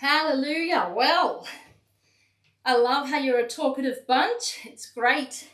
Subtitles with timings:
[0.00, 0.92] Hallelujah.
[0.94, 1.44] Well,
[2.64, 4.60] I love how you're a talkative bunch.
[4.64, 5.48] It's great.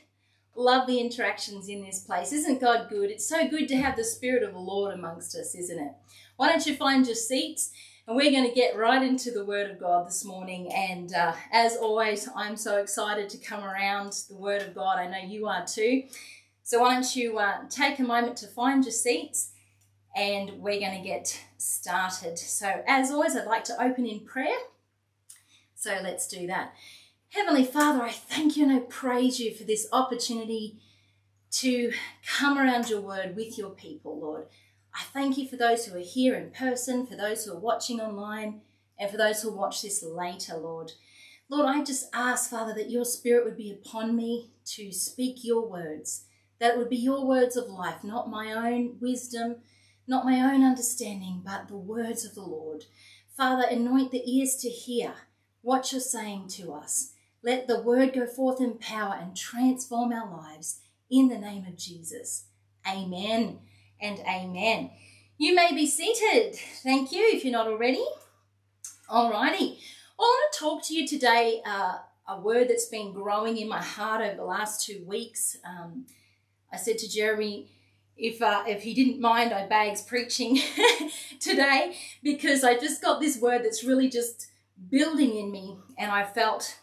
[0.54, 2.30] Love the interactions in this place.
[2.30, 3.10] Isn't God good?
[3.10, 5.92] It's so good to have the Spirit of the Lord amongst us, isn't it?
[6.36, 7.70] Why don't you find your seats?
[8.06, 10.70] And we're going to get right into the Word of God this morning.
[10.70, 14.98] And uh, as always, I'm so excited to come around the Word of God.
[14.98, 16.02] I know you are too.
[16.62, 19.53] So why don't you uh, take a moment to find your seats
[20.14, 22.38] and we're going to get started.
[22.38, 24.56] So, as always, I'd like to open in prayer.
[25.74, 26.74] So, let's do that.
[27.30, 30.78] Heavenly Father, I thank you and I praise you for this opportunity
[31.50, 31.92] to
[32.38, 34.46] come around your word with your people, Lord.
[34.94, 38.00] I thank you for those who are here in person, for those who are watching
[38.00, 38.60] online,
[38.98, 40.92] and for those who watch this later, Lord.
[41.48, 45.68] Lord, I just ask, Father, that your spirit would be upon me to speak your
[45.68, 46.24] words,
[46.60, 49.56] that would be your words of life, not my own wisdom,
[50.06, 52.84] not my own understanding, but the words of the Lord.
[53.36, 55.14] Father, anoint the ears to hear
[55.62, 57.12] what you're saying to us.
[57.42, 60.80] Let the word go forth in power and transform our lives
[61.10, 62.44] in the name of Jesus.
[62.86, 63.58] Amen
[64.00, 64.90] and amen.
[65.36, 66.54] You may be seated.
[66.82, 68.04] Thank you if you're not already.
[69.10, 69.78] Alrighty.
[70.18, 73.82] I want to talk to you today uh, a word that's been growing in my
[73.82, 75.58] heart over the last two weeks.
[75.68, 76.06] Um,
[76.72, 77.68] I said to Jeremy,
[78.16, 80.60] if uh, if he didn't mind, I bags preaching
[81.40, 84.48] today because I just got this word that's really just
[84.90, 86.78] building in me, and I felt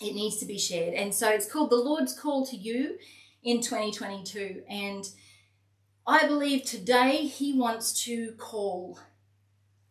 [0.00, 0.94] it needs to be shared.
[0.94, 2.98] And so it's called the Lord's Call to You
[3.42, 5.08] in 2022, and
[6.06, 8.98] I believe today He wants to call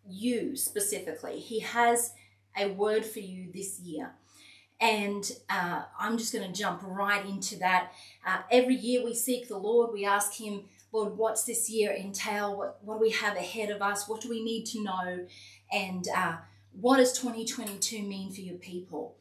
[0.10, 1.40] you specifically.
[1.40, 2.14] He has
[2.58, 4.12] a word for you this year.
[4.80, 7.94] And uh, I'm just going to jump right into that.
[8.26, 12.56] Uh, every year we seek the Lord, we ask Him, Lord, what's this year entail?
[12.58, 14.08] What, what do we have ahead of us?
[14.08, 15.26] What do we need to know?
[15.72, 16.38] And uh,
[16.80, 19.16] what does 2022 mean for your people?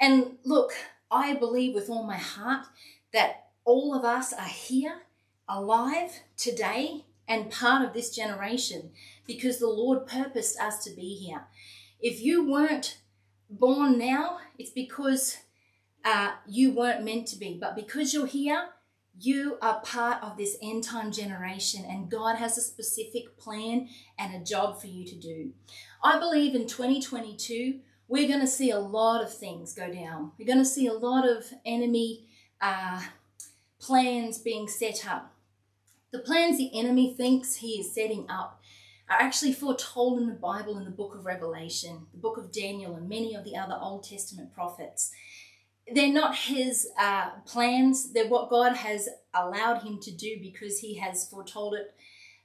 [0.00, 0.72] And look,
[1.10, 2.66] I believe with all my heart
[3.12, 5.02] that all of us are here,
[5.48, 8.90] alive today, and part of this generation
[9.26, 11.44] because the Lord purposed us to be here.
[12.00, 12.98] If you weren't
[13.50, 15.38] born now, it's because
[16.04, 17.58] uh, you weren't meant to be.
[17.60, 18.68] But because you're here,
[19.20, 23.88] you are part of this end time generation, and God has a specific plan
[24.18, 25.52] and a job for you to do.
[26.02, 30.32] I believe in 2022, we're going to see a lot of things go down.
[30.38, 32.28] We're going to see a lot of enemy
[32.60, 33.02] uh,
[33.80, 35.34] plans being set up.
[36.10, 38.57] The plans the enemy thinks he is setting up
[39.08, 42.94] are actually foretold in the Bible in the book of Revelation, the book of Daniel,
[42.94, 45.10] and many of the other Old Testament prophets.
[45.92, 50.96] They're not his uh, plans, they're what God has allowed him to do because he
[50.98, 51.94] has foretold it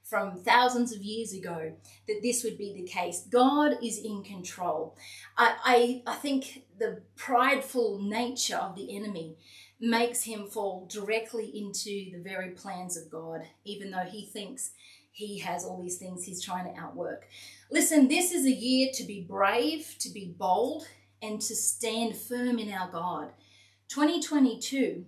[0.04, 1.74] from thousands of years ago
[2.08, 3.26] that this would be the case.
[3.30, 4.96] God is in control.
[5.38, 9.38] I, I, I think the prideful nature of the enemy
[9.80, 14.72] makes him fall directly into the very plans of God, even though he thinks
[15.14, 17.28] he has all these things he's trying to outwork.
[17.72, 20.88] Listen, this is a year to be brave, to be bold,
[21.22, 23.32] and to stand firm in our God.
[23.90, 25.06] 2022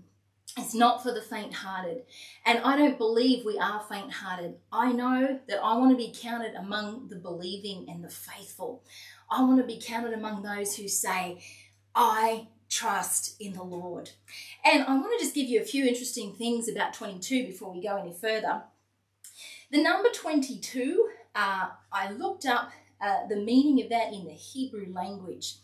[0.60, 2.04] is not for the faint hearted.
[2.46, 4.56] And I don't believe we are faint hearted.
[4.72, 8.84] I know that I want to be counted among the believing and the faithful.
[9.30, 11.44] I want to be counted among those who say,
[11.96, 14.12] I trust in the Lord.
[14.64, 17.82] And I want to just give you a few interesting things about 22 before we
[17.82, 18.64] go any further.
[19.72, 22.72] The number 22, uh, I looked up
[23.02, 25.56] uh, the meaning of that in the Hebrew language.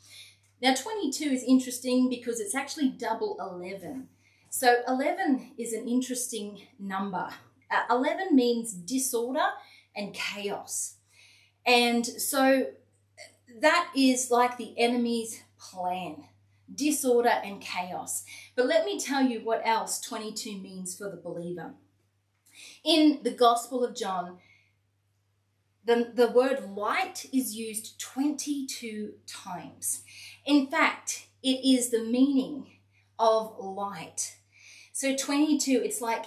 [0.61, 4.07] Now, 22 is interesting because it's actually double 11.
[4.49, 7.29] So, 11 is an interesting number.
[7.69, 9.47] Uh, 11 means disorder
[9.95, 10.95] and chaos.
[11.65, 12.67] And so,
[13.59, 16.25] that is like the enemy's plan
[16.73, 18.23] disorder and chaos.
[18.55, 21.73] But let me tell you what else 22 means for the believer.
[22.83, 24.39] In the Gospel of John,
[25.85, 30.03] the, the word light is used 22 times.
[30.45, 32.67] In fact, it is the meaning
[33.19, 34.37] of light.
[34.93, 36.25] So 22, it's like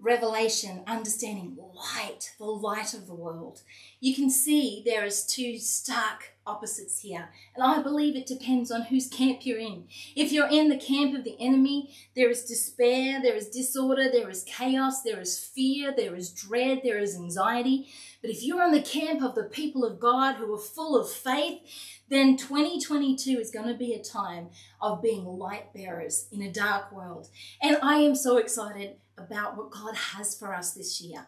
[0.00, 3.62] revelation, understanding light, the light of the world.
[4.00, 7.28] You can see there is two stark opposites here.
[7.54, 9.88] And I believe it depends on whose camp you're in.
[10.14, 14.30] If you're in the camp of the enemy, there is despair, there is disorder, there
[14.30, 17.88] is chaos, there is fear, there is dread, there is anxiety.
[18.22, 21.10] But if you're in the camp of the people of God who are full of
[21.10, 21.60] faith,
[22.08, 24.48] then 2022 is going to be a time
[24.80, 27.28] of being light bearers in a dark world.
[27.60, 31.26] And I am so excited about what God has for us this year.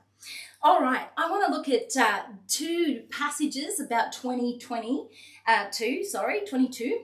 [0.62, 5.08] All right, I want to look at uh, two passages about 2020,
[5.46, 7.00] uh, two, sorry, 22,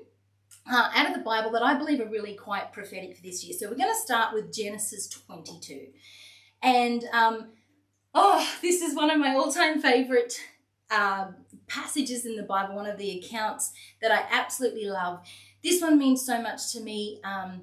[0.71, 3.57] uh, out of the Bible that I believe are really quite prophetic for this year.
[3.59, 5.87] So we're going to start with Genesis 22.
[6.63, 7.49] And, um,
[8.15, 10.39] oh, this is one of my all time favorite
[10.91, 11.29] uh,
[11.67, 13.73] passages in the Bible, one of the accounts
[14.03, 15.21] that I absolutely love.
[15.63, 17.21] This one means so much to me.
[17.25, 17.63] Um,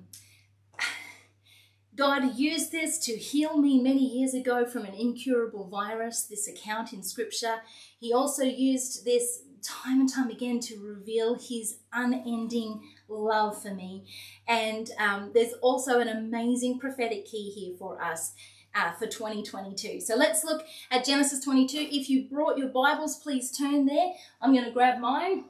[1.95, 6.91] God used this to heal me many years ago from an incurable virus, this account
[6.91, 7.57] in scripture.
[7.99, 14.05] He also used this time and time again to reveal his unending love for me.
[14.47, 18.33] And um, there's also an amazing prophetic key here for us.
[18.75, 20.01] Uh, for 2022.
[20.01, 21.89] So let's look at Genesis 22.
[21.91, 24.13] If you brought your Bibles, please turn there.
[24.41, 25.43] I'm going to grab mine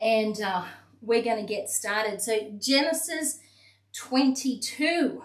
[0.00, 0.64] and uh,
[1.02, 2.22] we're going to get started.
[2.22, 3.40] So, Genesis
[3.96, 5.24] 22.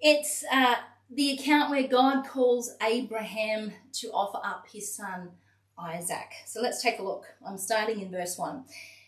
[0.00, 0.76] It's uh,
[1.10, 5.30] the account where God calls Abraham to offer up his son
[5.78, 6.32] Isaac.
[6.46, 7.24] So let's take a look.
[7.46, 8.64] I'm starting in verse 1.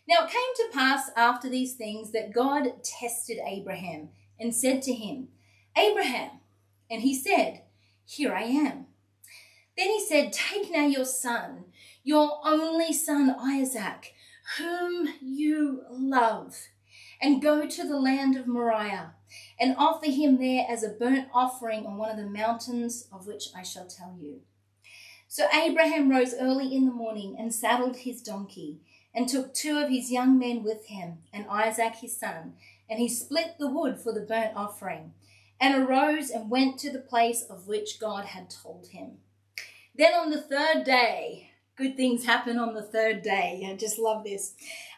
[0.07, 4.93] Now it came to pass after these things that God tested Abraham and said to
[4.93, 5.29] him,
[5.77, 6.41] Abraham.
[6.91, 7.63] And he said,
[8.05, 8.87] Here I am.
[9.77, 11.65] Then he said, Take now your son,
[12.03, 14.13] your only son Isaac,
[14.59, 16.57] whom you love,
[17.21, 19.15] and go to the land of Moriah
[19.59, 23.49] and offer him there as a burnt offering on one of the mountains of which
[23.57, 24.41] I shall tell you.
[25.29, 28.81] So Abraham rose early in the morning and saddled his donkey,
[29.15, 32.55] and took two of his young men with him, and Isaac his son,
[32.89, 35.13] and he split the wood for the burnt offering,
[35.61, 39.19] and arose and went to the place of which God had told him.
[39.95, 43.67] Then on the third day, good things happen on the third day.
[43.69, 44.55] I just love this.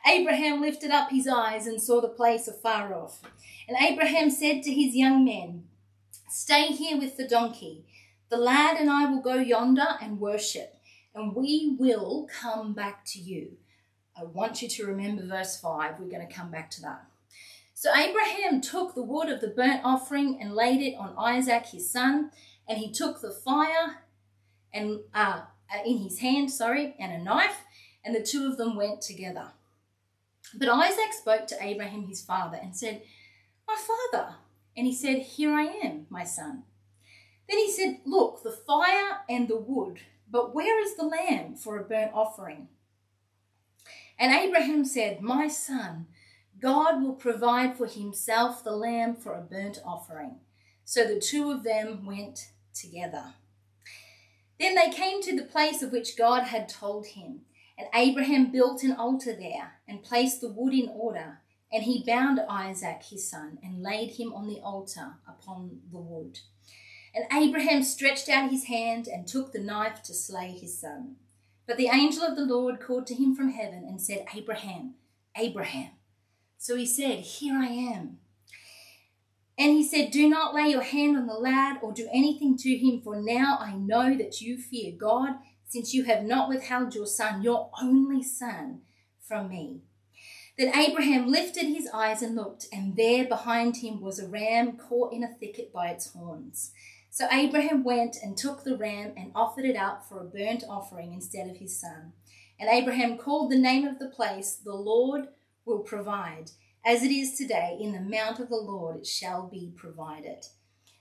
[0.07, 3.23] Abraham lifted up his eyes and saw the place afar off.
[3.69, 5.65] And Abraham said to his young men,
[6.29, 7.85] Stay here with the donkey.
[8.29, 10.75] The lad and I will go yonder and worship,
[11.15, 13.57] and we will come back to you.
[14.19, 16.01] I want you to remember verse 5.
[16.01, 17.07] We're going to come back to that.
[17.75, 21.91] So Abraham took the wood of the burnt offering and laid it on Isaac his
[21.91, 22.31] son,
[22.69, 23.99] and he took the fire
[24.73, 25.43] and uh,
[25.73, 27.65] Uh, in his hand, sorry, and a knife,
[28.05, 29.49] and the two of them went together.
[30.55, 33.03] But Isaac spoke to Abraham his father and said,
[33.67, 34.35] My father.
[34.77, 36.65] And he said, Here I am, my son.
[37.49, 41.79] Then he said, Look, the fire and the wood, but where is the lamb for
[41.79, 42.69] a burnt offering?
[44.19, 46.07] And Abraham said, My son,
[46.61, 50.37] God will provide for himself the lamb for a burnt offering.
[50.85, 53.35] So the two of them went together.
[54.59, 57.43] Then they came to the place of which God had told him.
[57.79, 61.41] And Abraham built an altar there and placed the wood in order.
[61.71, 66.41] And he bound Isaac his son and laid him on the altar upon the wood.
[67.15, 71.17] And Abraham stretched out his hand and took the knife to slay his son.
[71.67, 74.95] But the angel of the Lord called to him from heaven and said, Abraham,
[75.37, 75.91] Abraham.
[76.59, 78.19] So he said, Here I am.
[79.59, 82.77] And he said, Do not lay your hand on the lad or do anything to
[82.77, 85.37] him, for now I know that you fear God
[85.67, 88.83] since you have not withheld your son, your only son,
[89.21, 89.81] from me.
[90.59, 95.13] Then Abraham lifted his eyes and looked, and there behind him was a ram caught
[95.13, 96.73] in a thicket by its horns.
[97.11, 101.13] So Abraham went and took the ram and offered it up for a burnt offering
[101.13, 102.13] instead of his son.
[102.59, 105.29] And Abraham called the name of the place, The Lord
[105.65, 106.53] will provide.
[106.87, 110.47] As it is today, in the mount of the Lord it shall be provided.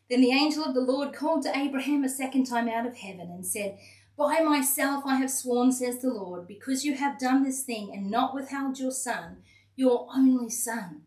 [0.10, 3.30] Then the angel of the Lord called to Abraham a second time out of heaven
[3.30, 3.78] and said,
[4.18, 8.10] by myself I have sworn, says the Lord, because you have done this thing and
[8.10, 9.44] not withheld your son,
[9.76, 11.04] your only son.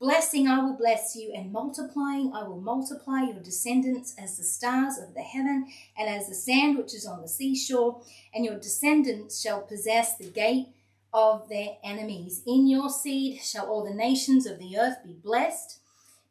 [0.00, 4.98] Blessing I will bless you, and multiplying I will multiply your descendants as the stars
[4.98, 5.66] of the heaven
[5.98, 8.00] and as the sand which is on the seashore,
[8.32, 10.68] and your descendants shall possess the gate
[11.14, 12.42] of their enemies.
[12.44, 15.78] In your seed shall all the nations of the earth be blessed,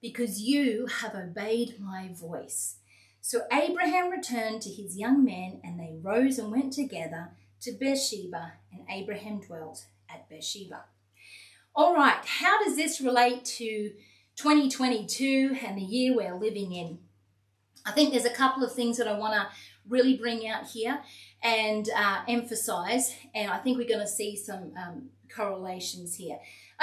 [0.02, 2.75] because you have obeyed my voice.
[3.22, 7.30] So Abraham returned to his young men, and they rose and went together
[7.62, 10.84] to Beersheba, and Abraham dwelt at Beersheba.
[11.74, 13.94] All right, how does this relate to
[14.36, 17.00] 2022 and the year we're living in?
[17.86, 19.48] I think there's a couple of things that I want to
[19.88, 21.02] really bring out here
[21.43, 26.39] and uh, emphasize, and I think we're going to see some um, correlations here.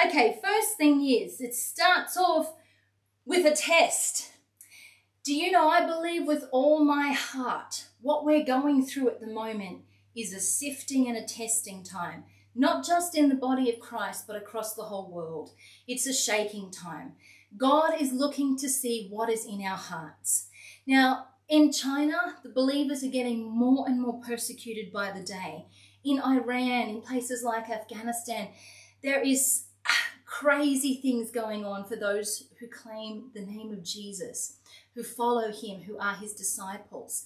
[0.07, 2.53] Okay, first thing is it starts off
[3.25, 4.33] with a test.
[5.25, 9.27] Do you know, I believe with all my heart, what we're going through at the
[9.27, 9.83] moment
[10.17, 12.25] is a sifting and a testing time,
[12.55, 15.51] not just in the body of Christ, but across the whole world.
[15.87, 17.13] It's a shaking time.
[17.57, 20.49] God is looking to see what is in our hearts.
[20.87, 25.67] Now, In China, the believers are getting more and more persecuted by the day.
[26.05, 28.51] In Iran, in places like Afghanistan,
[29.03, 29.65] there is
[30.25, 34.59] crazy things going on for those who claim the name of Jesus,
[34.95, 37.25] who follow him, who are his disciples.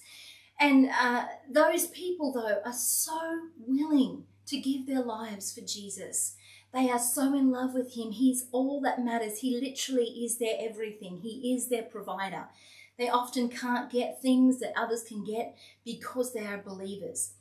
[0.59, 3.19] And uh, those people, though, are so
[3.59, 6.35] willing to give their lives for Jesus.
[6.73, 8.09] They are so in love with him.
[8.09, 9.39] He's all that matters.
[9.39, 12.47] He literally is their everything, he is their provider.
[12.97, 17.33] They often can't get things that others can get because they are believers.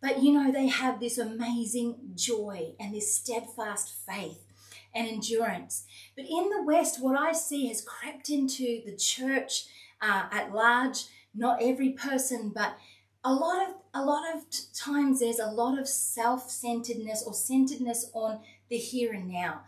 [0.00, 4.40] But you know, they have this amazing joy and this steadfast faith
[4.94, 5.84] and endurance.
[6.16, 9.64] But in the West, what I see has crept into the church
[10.00, 11.04] uh, at large.
[11.34, 12.76] Not every person, but
[13.24, 14.44] a lot of a lot of
[14.74, 19.62] times there's a lot of self-centeredness or centeredness on the here and now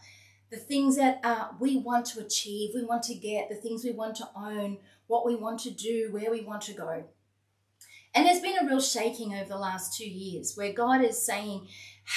[0.50, 3.92] the things that uh, we want to achieve we want to get the things we
[3.92, 4.76] want to own
[5.06, 7.04] what we want to do where we want to go
[8.14, 11.66] and there's been a real shaking over the last two years where god is saying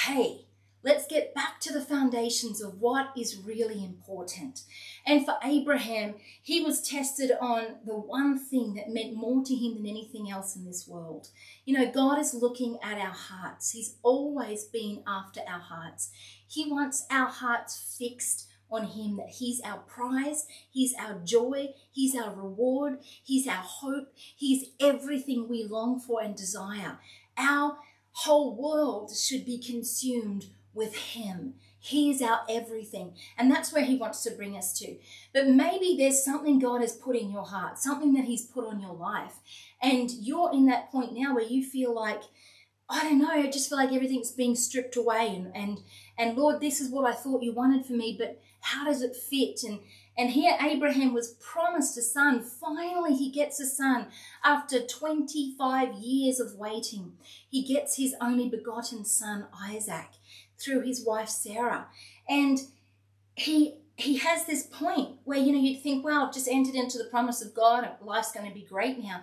[0.04, 0.46] hey
[0.82, 4.62] Let's get back to the foundations of what is really important.
[5.04, 9.74] And for Abraham, he was tested on the one thing that meant more to him
[9.74, 11.28] than anything else in this world.
[11.66, 16.10] You know, God is looking at our hearts, He's always been after our hearts.
[16.48, 22.14] He wants our hearts fixed on Him, that He's our prize, He's our joy, He's
[22.16, 26.98] our reward, He's our hope, He's everything we long for and desire.
[27.36, 27.78] Our
[28.12, 31.54] whole world should be consumed with Him.
[31.82, 33.14] He is our everything.
[33.38, 34.96] And that's where He wants to bring us to.
[35.32, 38.80] But maybe there's something God has put in your heart, something that He's put on
[38.80, 39.36] your life.
[39.82, 42.22] And you're in that point now where you feel like,
[42.88, 45.78] I don't know, I just feel like everything's being stripped away and and
[46.18, 49.16] and Lord, this is what I thought you wanted for me, but how does it
[49.16, 49.62] fit?
[49.64, 49.80] And
[50.18, 52.42] and here Abraham was promised a son.
[52.42, 54.08] Finally, he gets a son
[54.44, 57.12] after 25 years of waiting.
[57.48, 60.08] He gets his only begotten son, Isaac
[60.60, 61.88] through his wife Sarah.
[62.28, 62.58] And
[63.34, 66.98] he he has this point where you know you'd think, well, I've just entered into
[66.98, 69.22] the promise of God, life's going to be great now.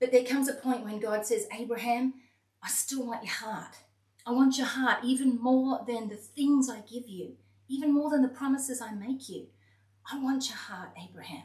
[0.00, 2.14] But there comes a point when God says, Abraham,
[2.62, 3.76] I still want your heart.
[4.24, 7.36] I want your heart even more than the things I give you,
[7.68, 9.46] even more than the promises I make you.
[10.10, 11.44] I want your heart, Abraham.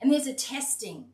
[0.00, 1.06] And there's a testing.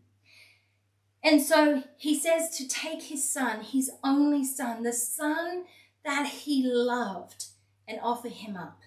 [1.23, 5.65] And so he says to take his son, his only son, the son
[6.05, 7.47] that he loved
[7.87, 8.81] and offer him up.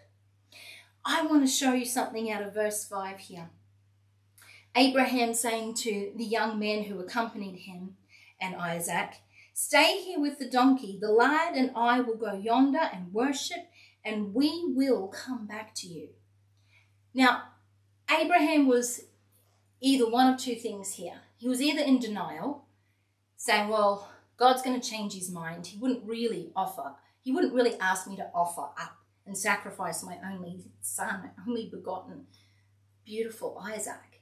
[1.05, 3.49] I want to show you something out of verse 5 here.
[4.75, 7.97] Abraham saying to the young men who accompanied him
[8.41, 9.15] and Isaac,
[9.53, 10.97] Stay here with the donkey.
[10.99, 13.69] The lad and I will go yonder and worship,
[14.05, 16.09] and we will come back to you.
[17.13, 17.43] Now,
[18.09, 19.05] Abraham was
[19.81, 21.21] either one of two things here.
[21.37, 22.65] He was either in denial,
[23.35, 25.67] saying, Well, God's going to change his mind.
[25.67, 30.17] He wouldn't really offer he wouldn't really ask me to offer up and sacrifice my
[30.29, 32.25] only son, only begotten,
[33.05, 34.21] beautiful Isaac.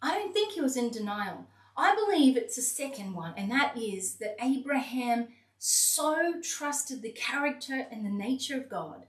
[0.00, 1.46] I don't think he was in denial.
[1.76, 5.28] I believe it's a second one, and that is that Abraham
[5.64, 9.06] so trusted the character and the nature of God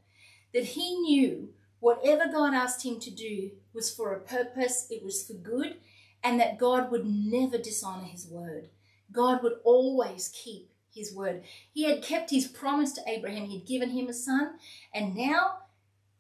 [0.54, 5.26] that he knew whatever God asked him to do was for a purpose, it was
[5.26, 5.78] for good,
[6.24, 8.70] and that God would never dishonor his word.
[9.12, 11.42] God would always keep his word.
[11.72, 14.52] He had kept his promise to Abraham, he'd given him a son,
[14.94, 15.58] and now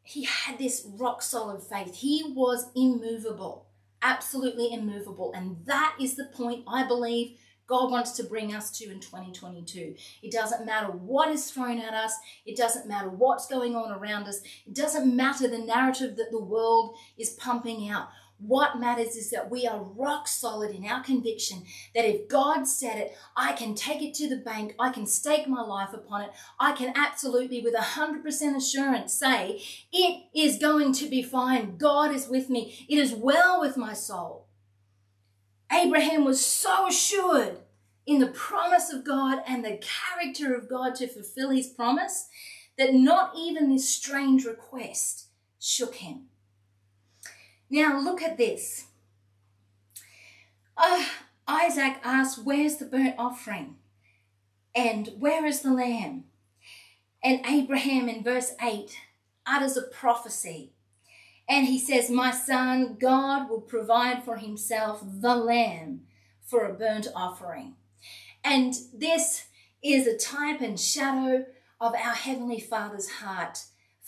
[0.02, 1.94] he had this rock solid faith.
[1.94, 3.68] He was immovable,
[4.02, 5.32] absolutely immovable.
[5.36, 9.96] And that is the point I believe God wants to bring us to in 2022.
[10.22, 12.14] It doesn't matter what is thrown at us,
[12.46, 16.44] it doesn't matter what's going on around us, it doesn't matter the narrative that the
[16.44, 18.10] world is pumping out.
[18.46, 21.64] What matters is that we are rock solid in our conviction
[21.96, 25.48] that if God said it, I can take it to the bank, I can stake
[25.48, 29.62] my life upon it, I can absolutely, with 100% assurance, say,
[29.94, 31.78] It is going to be fine.
[31.78, 32.86] God is with me.
[32.90, 34.48] It is well with my soul.
[35.74, 37.60] Abraham was so assured
[38.06, 42.28] in the promise of God and the character of God to fulfill his promise
[42.78, 45.28] that not even this strange request
[45.60, 46.26] shook him.
[47.70, 48.86] Now look at this.
[50.78, 51.06] Uh,
[51.48, 53.76] Isaac asks, Where's the burnt offering?
[54.76, 56.26] And where is the lamb?
[57.24, 58.96] And Abraham in verse 8
[59.46, 60.74] utters a prophecy.
[61.48, 66.02] And he says, My son, God will provide for himself the lamb
[66.42, 67.76] for a burnt offering.
[68.44, 69.46] And this
[69.84, 71.46] is a type and shadow
[71.80, 73.64] of our Heavenly Father's heart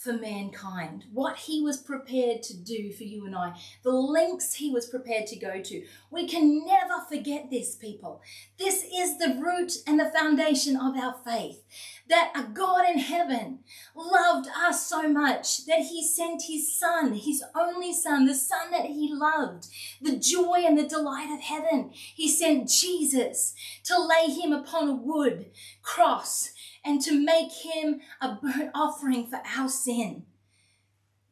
[0.06, 4.70] for mankind, what he was prepared to do for you and I, the lengths he
[4.70, 5.84] was prepared to go to.
[6.12, 8.22] We can never forget this, people.
[8.56, 11.64] This is the root and the foundation of our faith
[12.08, 13.58] that a God in heaven
[13.96, 18.86] loved us so much that he sent his son, his only son, the son that
[18.86, 19.66] he loved,
[20.00, 21.90] the joy and the delight of heaven.
[21.92, 25.46] He sent Jesus to lay him upon a wood
[25.82, 26.50] cross
[26.86, 30.24] and to make him a burnt offering for our sin.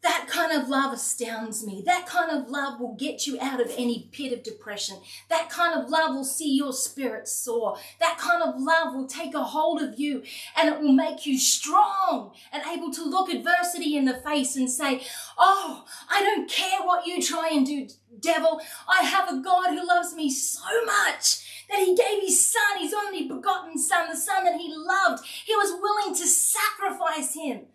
[0.02, 1.82] That kind of love astounds me.
[1.87, 4.99] That kind of love will get you out of any pit of depression.
[5.30, 7.78] That kind of love will see your spirit soar.
[8.00, 10.23] That kind of love will take a hold of you
[10.58, 14.70] and it will make you strong and able to look adversity in the face and
[14.70, 15.06] say,
[15.38, 17.88] Oh, I don't care what you try and do,
[18.20, 18.61] devil.
[18.87, 22.94] I have a God who loves me so much that he gave his son, his
[22.94, 25.25] only begotten son, the son that he loved.
[25.44, 27.66] He was willing to sacrifice him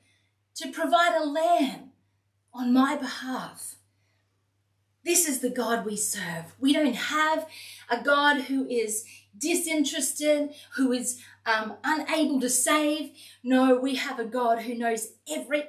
[0.55, 1.91] to provide a lamb
[2.53, 3.75] on my behalf.
[5.03, 6.55] This is the God we serve.
[6.59, 7.47] We don't have
[7.89, 9.05] a God who is
[9.37, 13.11] disinterested, who is um, unable to save.
[13.43, 15.63] No, we have a God who knows every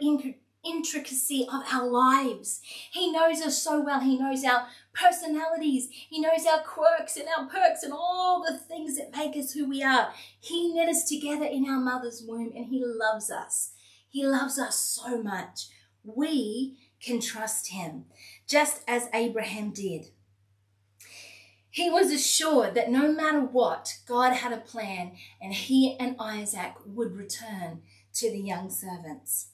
[0.65, 2.61] intricacy of our lives.
[2.93, 4.01] He knows us so well.
[4.01, 5.89] He knows our personalities.
[5.91, 9.69] He knows our quirks and our perks and all the things that make us who
[9.69, 10.13] we are.
[10.39, 13.73] He knit us together in our mother's womb and He loves us.
[14.09, 15.69] He loves us so much
[16.05, 18.07] we can trust him,
[18.47, 20.07] just as Abraham did.
[21.71, 26.75] He was assured that no matter what, God had a plan and he and Isaac
[26.85, 27.83] would return
[28.15, 29.49] to the young servants.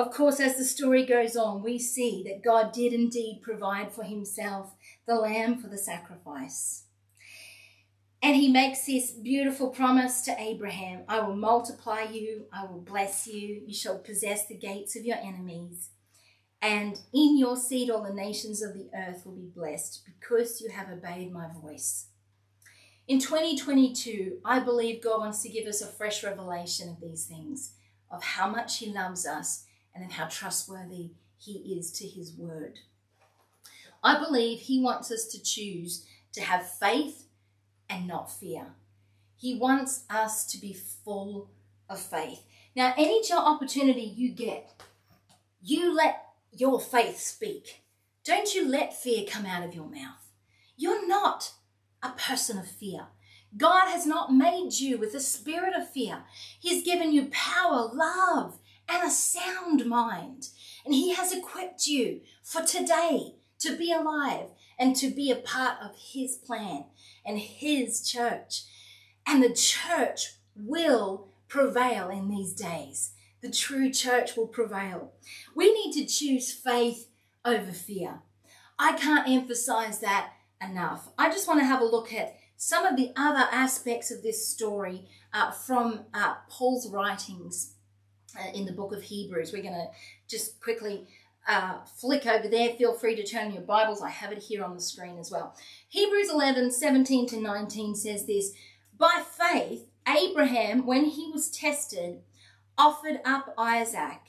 [0.00, 4.02] Of course, as the story goes on, we see that God did indeed provide for
[4.02, 4.72] himself
[5.06, 6.84] the lamb for the sacrifice.
[8.22, 13.26] And he makes this beautiful promise to Abraham I will multiply you, I will bless
[13.26, 15.90] you, you shall possess the gates of your enemies.
[16.62, 20.70] And in your seed, all the nations of the earth will be blessed because you
[20.70, 22.06] have obeyed my voice.
[23.06, 27.74] In 2022, I believe God wants to give us a fresh revelation of these things,
[28.10, 29.66] of how much He loves us
[30.00, 32.80] and of how trustworthy He is to His word.
[34.02, 37.26] I believe He wants us to choose to have faith
[37.88, 38.74] and not fear.
[39.36, 41.50] He wants us to be full
[41.88, 42.42] of faith.
[42.76, 44.80] Now, any opportunity you get,
[45.62, 47.82] you let your faith speak.
[48.24, 50.30] Don't you let fear come out of your mouth.
[50.76, 51.52] You're not
[52.02, 53.06] a person of fear.
[53.56, 56.22] God has not made you with a spirit of fear.
[56.60, 58.58] He's given you power, love,
[58.90, 60.48] and a sound mind.
[60.84, 64.48] And He has equipped you for today to be alive
[64.78, 66.86] and to be a part of His plan
[67.24, 68.62] and His church.
[69.26, 73.12] And the church will prevail in these days.
[73.42, 75.12] The true church will prevail.
[75.54, 77.08] We need to choose faith
[77.44, 78.20] over fear.
[78.78, 81.08] I can't emphasize that enough.
[81.18, 84.46] I just want to have a look at some of the other aspects of this
[84.46, 87.74] story uh, from uh, Paul's writings
[88.54, 89.52] in the book of Hebrews.
[89.52, 89.88] We're going to
[90.28, 91.06] just quickly
[91.48, 92.74] uh, flick over there.
[92.74, 94.02] Feel free to turn your Bibles.
[94.02, 95.54] I have it here on the screen as well.
[95.88, 98.52] Hebrews 11 17 to 19 says this
[98.96, 102.20] By faith, Abraham, when he was tested,
[102.76, 104.20] offered up Isaac.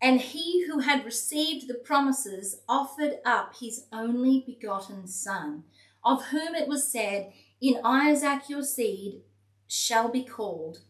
[0.00, 5.64] And he who had received the promises offered up his only begotten son,
[6.04, 9.22] of whom it was said, In Isaac your seed
[9.66, 10.80] shall be called.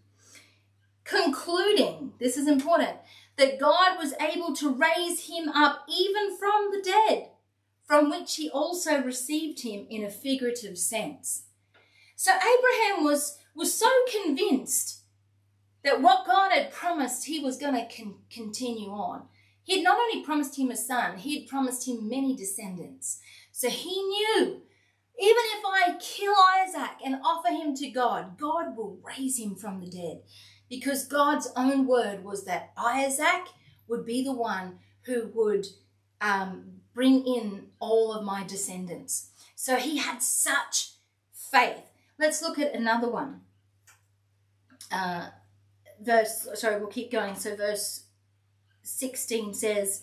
[1.05, 2.97] Concluding, this is important,
[3.37, 7.29] that God was able to raise him up even from the dead,
[7.85, 11.45] from which he also received him in a figurative sense.
[12.17, 13.90] So Abraham was, was so
[14.23, 15.01] convinced
[15.83, 19.25] that what God had promised, he was going to con- continue on.
[19.62, 23.21] He had not only promised him a son, he had promised him many descendants.
[23.53, 24.62] So he knew
[25.21, 29.81] even if I kill Isaac and offer him to God, God will raise him from
[29.81, 30.23] the dead
[30.75, 33.49] because God's own word was that Isaac
[33.89, 35.67] would be the one who would
[36.21, 39.31] um, bring in all of my descendants.
[39.55, 40.93] So he had such
[41.33, 41.91] faith.
[42.19, 43.43] Let's look at another one.
[44.91, 45.29] Uh,
[46.01, 47.35] verse, sorry, we'll keep going.
[47.35, 48.05] So, verse
[48.83, 50.03] 16 says,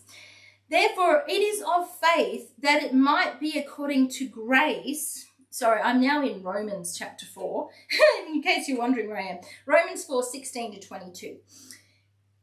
[0.69, 6.25] Therefore, it is of faith that it might be according to grace sorry, I'm now
[6.25, 7.69] in Romans chapter 4,
[8.27, 9.39] in case you're wondering where I am.
[9.67, 11.37] Romans 4 16 to 22.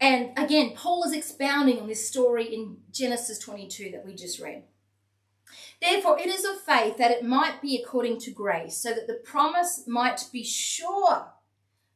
[0.00, 4.62] And again, Paul is expounding on this story in Genesis 22 that we just read.
[5.80, 9.20] Therefore, it is of faith that it might be according to grace, so that the
[9.24, 11.32] promise might be sure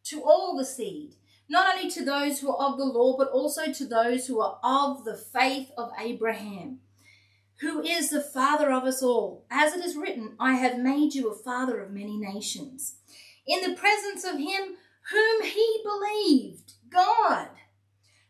[0.04, 1.14] to all the seed
[1.52, 4.58] not only to those who are of the law, but also to those who are
[4.64, 6.78] of the faith of Abraham,
[7.62, 9.46] who is the father of us all.
[9.48, 12.96] As it is written, I have made you a father of many nations.
[13.46, 14.76] In the presence of him
[15.10, 17.48] whom he believed, God,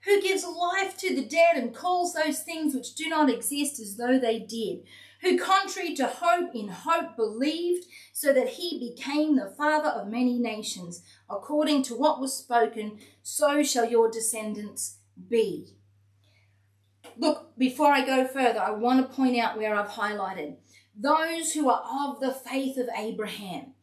[0.05, 3.97] who gives life to the dead and calls those things which do not exist as
[3.97, 4.85] though they did,
[5.23, 10.39] who contrary to hope in hope believed, so that he became the father of many
[10.39, 15.77] nations, according to what was spoken, so shall your descendants be.
[17.17, 20.57] Look, before I go further, I want to point out where I've highlighted
[20.97, 23.75] those who are of the faith of Abraham.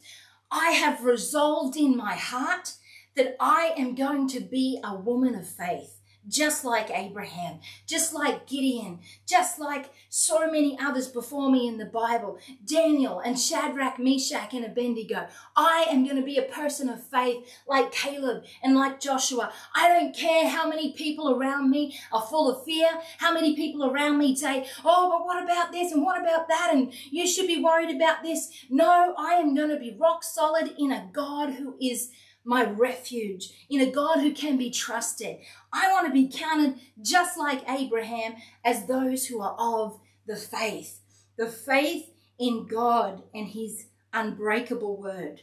[0.52, 2.74] I have resolved in my heart
[3.16, 5.99] that I am going to be a woman of faith
[6.30, 11.86] just like Abraham, just like Gideon, just like so many others before me in the
[11.86, 15.28] Bible, Daniel and Shadrach, Meshach, and Abednego.
[15.56, 19.52] I am going to be a person of faith like Caleb and like Joshua.
[19.76, 23.90] I don't care how many people around me are full of fear, how many people
[23.90, 26.70] around me say, Oh, but what about this and what about that?
[26.74, 28.52] And you should be worried about this.
[28.70, 32.12] No, I am going to be rock solid in a God who is
[32.50, 35.38] my refuge, in a God who can be trusted.
[35.72, 41.00] I want to be counted just like Abraham as those who are of the faith,
[41.38, 42.10] the faith
[42.40, 45.42] in God and his unbreakable word.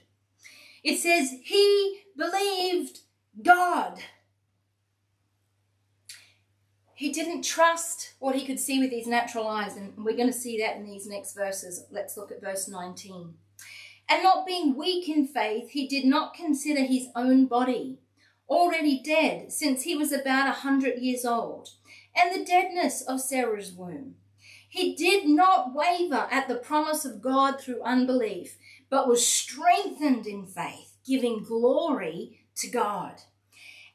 [0.82, 2.98] It says, He believed
[3.40, 4.00] God.
[6.96, 10.32] He didn't trust what he could see with his natural eyes, and we're going to
[10.32, 11.84] see that in these next verses.
[11.92, 13.34] Let's look at verse 19.
[14.08, 17.98] And not being weak in faith, he did not consider his own body.
[18.48, 21.70] Already dead since he was about a hundred years old,
[22.14, 24.14] and the deadness of Sarah's womb.
[24.68, 28.56] He did not waver at the promise of God through unbelief,
[28.88, 33.22] but was strengthened in faith, giving glory to God,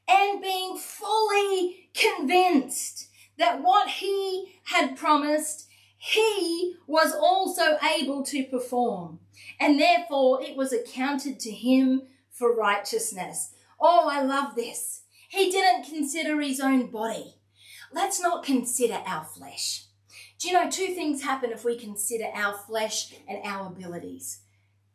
[0.08, 5.68] and being fully convinced that what he had promised,
[6.04, 9.20] he was also able to perform
[9.60, 13.54] and therefore it was accounted to him for righteousness.
[13.80, 15.04] Oh, I love this.
[15.30, 17.36] He didn't consider his own body.
[17.94, 19.86] Let's not consider our flesh.
[20.40, 24.40] Do you know two things happen if we consider our flesh and our abilities?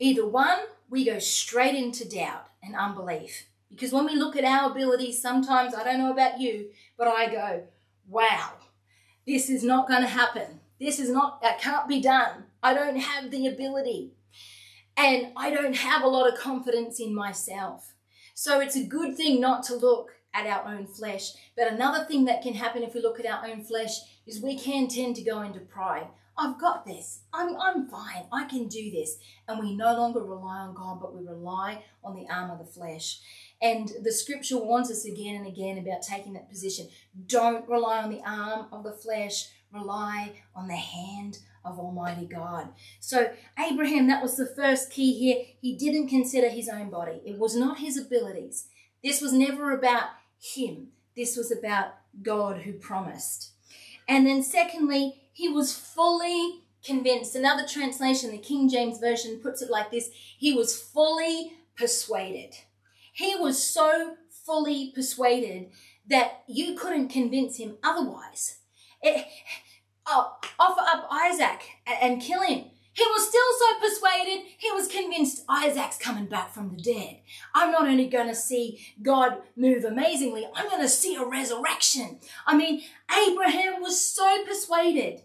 [0.00, 0.58] Either one,
[0.90, 3.46] we go straight into doubt and unbelief.
[3.70, 7.30] Because when we look at our abilities, sometimes, I don't know about you, but I
[7.30, 7.62] go,
[8.08, 8.54] wow,
[9.24, 10.62] this is not going to happen.
[10.80, 12.44] This is not, that can't be done.
[12.62, 14.12] I don't have the ability
[14.96, 17.94] and I don't have a lot of confidence in myself.
[18.34, 21.32] So it's a good thing not to look at our own flesh.
[21.56, 24.58] But another thing that can happen if we look at our own flesh is we
[24.58, 26.08] can tend to go into pride.
[26.38, 27.22] I've got this.
[27.32, 28.24] I'm, I'm fine.
[28.30, 29.16] I can do this.
[29.48, 32.70] And we no longer rely on God, but we rely on the arm of the
[32.70, 33.20] flesh.
[33.62, 36.88] And the scripture warns us again and again about taking that position.
[37.26, 42.68] Don't rely on the arm of the flesh, rely on the hand of Almighty God.
[43.00, 45.44] So, Abraham, that was the first key here.
[45.60, 48.68] He didn't consider his own body, it was not his abilities.
[49.02, 50.08] This was never about
[50.40, 53.52] him, this was about God who promised.
[54.08, 57.34] And then, secondly, he was fully convinced.
[57.34, 62.54] Another translation, the King James Version, puts it like this He was fully persuaded.
[63.12, 65.70] He was so fully persuaded
[66.06, 68.58] that you couldn't convince him otherwise.
[70.08, 72.66] Oh, offer up Isaac and kill him.
[72.92, 77.18] He was still so persuaded, he was convinced Isaac's coming back from the dead.
[77.54, 82.20] I'm not only going to see God move amazingly, I'm going to see a resurrection.
[82.46, 85.22] I mean, Abraham was so persuaded.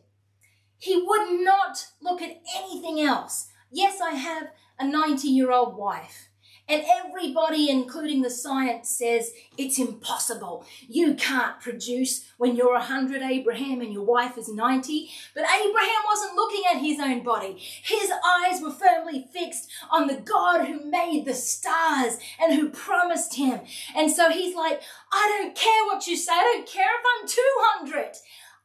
[0.79, 3.47] He would not look at anything else.
[3.71, 6.27] Yes, I have a 90 year old wife.
[6.69, 10.65] And everybody, including the science, says it's impossible.
[10.87, 15.09] You can't produce when you're 100, Abraham, and your wife is 90.
[15.35, 17.57] But Abraham wasn't looking at his own body.
[17.57, 23.35] His eyes were firmly fixed on the God who made the stars and who promised
[23.35, 23.61] him.
[23.95, 26.31] And so he's like, I don't care what you say.
[26.31, 28.15] I don't care if I'm 200.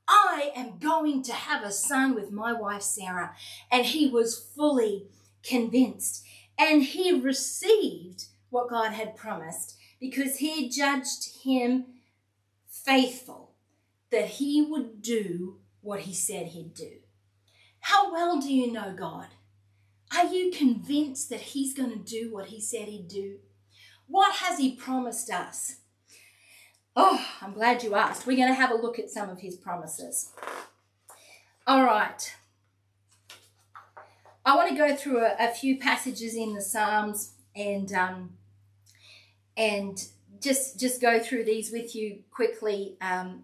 [0.09, 3.35] I am going to have a son with my wife Sarah.
[3.71, 5.09] And he was fully
[5.43, 6.26] convinced.
[6.59, 11.87] And he received what God had promised because he judged him
[12.69, 13.53] faithful
[14.11, 16.93] that he would do what he said he'd do.
[17.81, 19.29] How well do you know God?
[20.17, 23.39] Are you convinced that he's going to do what he said he'd do?
[24.07, 25.77] What has he promised us?
[26.95, 28.27] Oh, I'm glad you asked.
[28.27, 30.33] We're going to have a look at some of his promises.
[31.67, 32.35] All right.
[34.47, 38.31] I want to go through a, a few passages in the Psalms and um,
[39.57, 40.03] and
[40.41, 42.97] just just go through these with you quickly.
[43.01, 43.43] Um,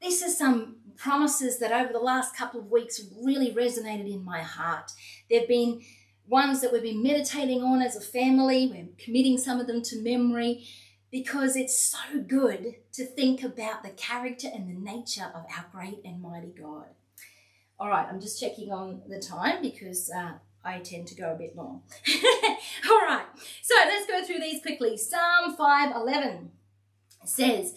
[0.00, 4.40] these are some promises that over the last couple of weeks really resonated in my
[4.40, 4.92] heart.
[5.28, 5.82] They've been
[6.26, 8.66] ones that we've been meditating on as a family.
[8.66, 10.66] We're committing some of them to memory
[11.10, 16.00] because it's so good to think about the character and the nature of our great
[16.02, 16.86] and mighty God.
[17.80, 21.34] All right, I'm just checking on the time because uh, I tend to go a
[21.34, 21.80] bit long.
[22.90, 23.24] All right,
[23.62, 24.98] so let's go through these quickly.
[24.98, 26.48] Psalm 5:11
[27.24, 27.74] says,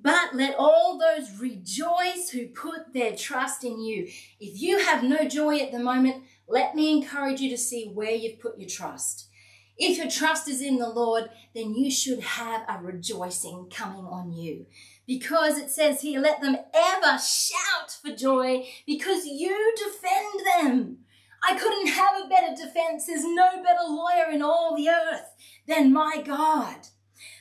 [0.00, 4.04] but let all those rejoice who put their trust in you.
[4.40, 8.12] If you have no joy at the moment, let me encourage you to see where
[8.12, 9.28] you've put your trust.
[9.76, 14.32] If your trust is in the Lord, then you should have a rejoicing coming on
[14.32, 14.66] you.
[15.08, 20.98] Because it says here, let them ever shout for joy because you defend them.
[21.42, 23.06] I couldn't have a better defense.
[23.06, 25.34] There's no better lawyer in all the earth
[25.66, 26.88] than my God.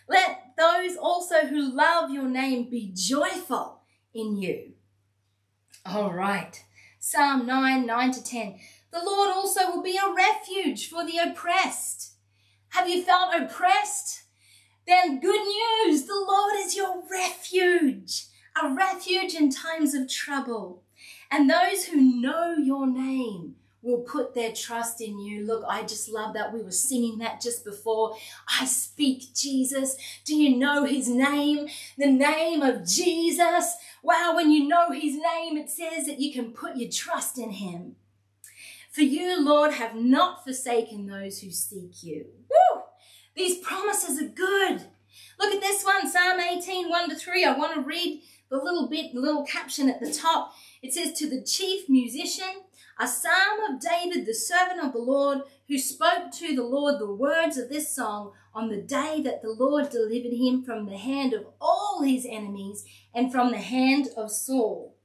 [0.08, 3.82] Let those also who love your name be joyful
[4.13, 4.71] in you.
[5.86, 6.63] All right.
[6.99, 8.60] Psalm 9, 9 to 10.
[8.93, 12.13] The Lord also will be a refuge for the oppressed.
[12.69, 14.23] Have you felt oppressed?
[14.88, 18.28] Then good news, the Lord is your refuge,
[18.62, 20.84] a refuge in times of trouble.
[21.30, 25.45] And those who know your name will put their trust in you.
[25.45, 26.54] Look, I just love that.
[26.54, 28.15] We were singing that just before.
[28.60, 29.97] I speak Jesus.
[30.26, 31.67] Do you know his name?
[31.97, 33.76] The name of Jesus.
[34.02, 37.52] Wow, when you know his name, it says that you can put your trust in
[37.52, 37.97] him.
[38.89, 42.28] For you, Lord, have not forsaken those who seek you.
[42.50, 42.82] Woo!
[43.38, 44.82] These promises are good.
[45.39, 47.45] Look at this one, Psalm 18, 1 to 3.
[47.45, 50.54] I want to read the little bit, the little caption at the top.
[50.82, 52.63] It says, To the chief musician,
[53.00, 57.13] a psalm of David, the servant of the Lord, who spoke to the Lord the
[57.13, 61.34] words of this song on the day that the Lord delivered him from the hand
[61.34, 64.95] of all his enemies and from the hand of Saul.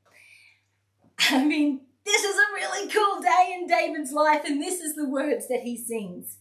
[1.19, 5.07] I mean, this is a really cool day in David's life, and this is the
[5.07, 6.39] words that he sings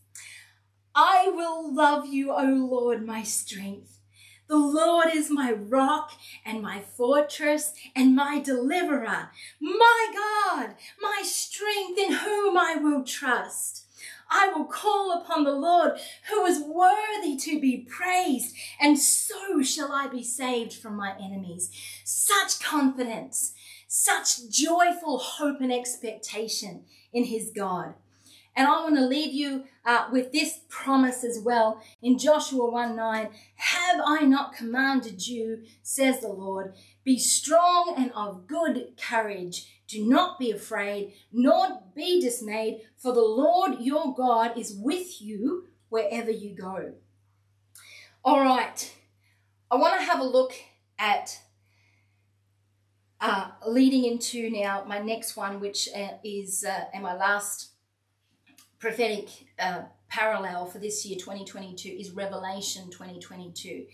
[0.95, 3.99] I will love you, O Lord, my strength.
[4.47, 6.11] The Lord is my rock
[6.45, 13.85] and my fortress and my deliverer, my God, my strength in whom I will trust.
[14.29, 15.99] I will call upon the Lord
[16.29, 21.71] who is worthy to be praised, and so shall I be saved from my enemies.
[22.03, 23.53] Such confidence
[23.93, 27.93] such joyful hope and expectation in his God.
[28.55, 32.95] And I want to leave you uh, with this promise as well in Joshua 1
[32.95, 33.29] 9.
[33.55, 39.81] Have I not commanded you, says the Lord, be strong and of good courage.
[39.87, 45.67] Do not be afraid, nor be dismayed, for the Lord your God is with you
[45.89, 46.93] wherever you go.
[48.23, 48.95] All right,
[49.69, 50.53] I want to have a look
[50.97, 51.39] at
[53.19, 57.70] uh, leading into now my next one, which uh, is uh, and my last
[58.81, 63.85] prophetic uh, parallel for this year 2022 is Revelation 2022.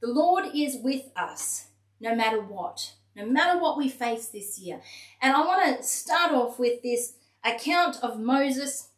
[0.00, 4.82] The Lord is with us no matter what, no matter what we face this year.
[5.20, 8.88] And I want to start off with this account of Moses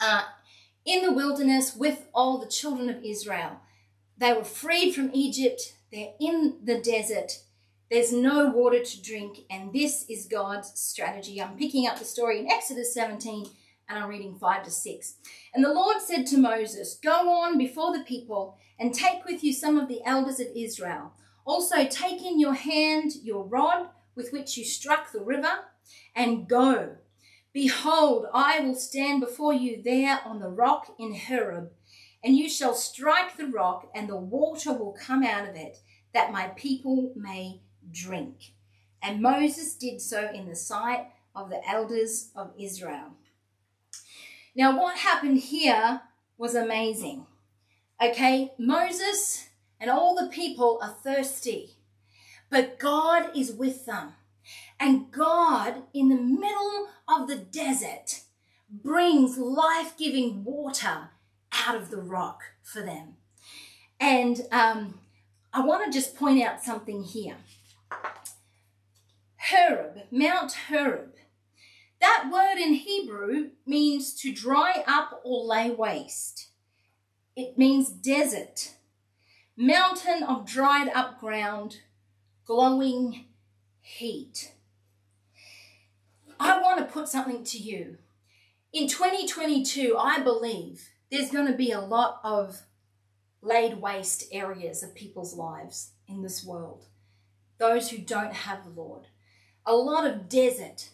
[0.00, 0.24] uh,
[0.84, 3.58] in the wilderness with all the children of Israel.
[4.18, 7.42] They were freed from Egypt, they're in the desert
[7.92, 11.42] there's no water to drink, and this is God's strategy.
[11.42, 13.50] I'm picking up the story in Exodus 17
[13.88, 15.14] and I'm reading 5 to 6.
[15.54, 19.52] And the Lord said to Moses, Go on before the people and take with you
[19.52, 21.12] some of the elders of Israel.
[21.44, 25.60] Also, take in your hand your rod with which you struck the river
[26.14, 26.96] and go.
[27.52, 31.70] Behold, I will stand before you there on the rock in Horeb,
[32.24, 35.78] and you shall strike the rock, and the water will come out of it,
[36.14, 38.52] that my people may drink.
[39.02, 43.16] And Moses did so in the sight of the elders of Israel.
[44.54, 46.02] Now, what happened here
[46.36, 47.26] was amazing.
[48.02, 49.48] Okay, Moses
[49.80, 51.70] and all the people are thirsty,
[52.50, 54.14] but God is with them.
[54.78, 58.22] And God, in the middle of the desert,
[58.68, 61.10] brings life giving water
[61.52, 63.16] out of the rock for them.
[64.00, 64.98] And um,
[65.52, 67.36] I want to just point out something here.
[69.50, 71.11] Horeb, Mount Horeb.
[72.02, 76.48] That word in Hebrew means to dry up or lay waste.
[77.36, 78.72] It means desert,
[79.56, 81.78] mountain of dried up ground,
[82.44, 83.26] glowing
[83.80, 84.52] heat.
[86.40, 87.98] I want to put something to you.
[88.72, 92.62] In 2022, I believe there's going to be a lot of
[93.42, 96.86] laid waste areas of people's lives in this world.
[97.58, 99.06] Those who don't have the Lord.
[99.64, 100.88] A lot of desert,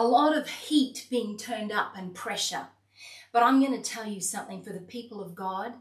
[0.00, 2.68] a lot of heat being turned up and pressure.
[3.32, 5.74] But I'm going to tell you something for the people of God.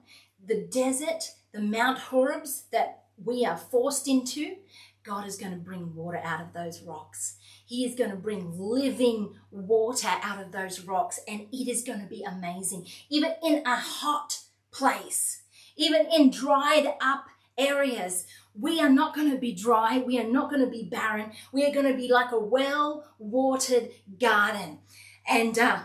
[0.46, 4.58] The desert, the Mount Horebs that we are forced into,
[5.04, 7.38] God is going to bring water out of those rocks.
[7.66, 12.02] He is going to bring living water out of those rocks, and it is going
[12.02, 12.88] to be amazing.
[13.10, 15.44] Even in a hot place,
[15.78, 17.28] even in dried up
[17.58, 20.00] areas, we are not going to be dry.
[20.00, 21.32] We are not going to be barren.
[21.52, 24.80] We are going to be like a well watered garden.
[25.28, 25.80] And uh,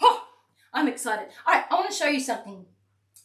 [0.00, 0.24] oh,
[0.72, 1.28] I'm excited.
[1.46, 2.66] All right, I want to show you something.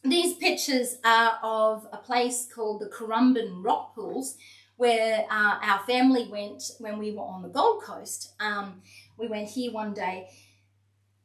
[0.04, 4.38] These pictures are of a place called the Currumbin Rock Pools,
[4.78, 8.34] where uh, our family went when we were on the Gold Coast.
[8.39, 8.82] Um,
[9.17, 10.28] we went here one day.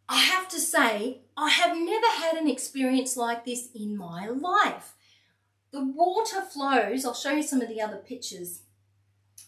[0.09, 4.95] I have to say, I have never had an experience like this in my life.
[5.73, 8.63] The water flows, I'll show you some of the other pictures.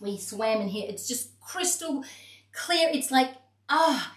[0.00, 2.04] We swam in here, it's just crystal
[2.52, 2.88] clear.
[2.92, 3.30] It's like,
[3.68, 4.16] ah, oh,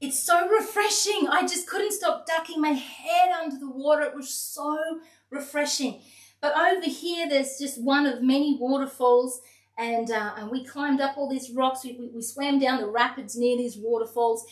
[0.00, 1.28] it's so refreshing.
[1.28, 4.02] I just couldn't stop ducking my head under the water.
[4.02, 6.00] It was so refreshing.
[6.40, 9.40] But over here, there's just one of many waterfalls,
[9.78, 11.84] and uh, and we climbed up all these rocks.
[11.84, 14.44] We, we, we swam down the rapids near these waterfalls.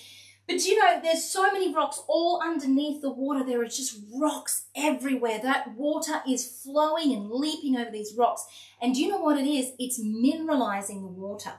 [0.49, 3.45] But you know, there's so many rocks all underneath the water.
[3.45, 5.39] There are just rocks everywhere.
[5.43, 8.45] That water is flowing and leaping over these rocks.
[8.81, 9.73] And do you know what it is?
[9.79, 11.53] It's mineralizing the water.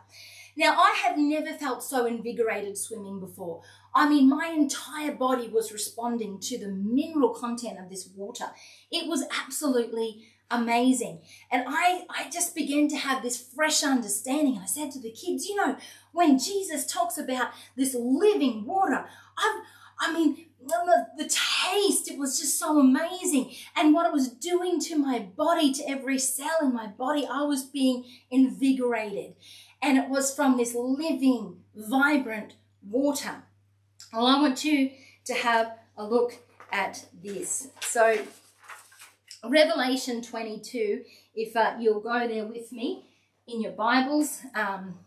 [0.56, 3.62] Now, I have never felt so invigorated swimming before.
[3.96, 8.46] I mean, my entire body was responding to the mineral content of this water.
[8.92, 11.22] It was absolutely amazing.
[11.52, 14.56] And I, I just began to have this fresh understanding.
[14.56, 15.78] And I said to the kids, you know,
[16.12, 19.06] when Jesus talks about this living water,
[19.38, 19.62] I've,
[20.00, 23.52] I mean, the, the taste, it was just so amazing.
[23.76, 27.44] And what it was doing to my body, to every cell in my body, I
[27.44, 29.36] was being invigorated.
[29.82, 32.56] And it was from this living, vibrant
[32.88, 33.44] water.
[34.14, 34.92] Well, I want you
[35.26, 36.38] to have a look
[36.72, 37.70] at this.
[37.82, 38.20] So,
[39.44, 41.04] Revelation 22,
[41.36, 43.06] if uh, you'll go there with me
[43.46, 44.98] in your Bibles, um,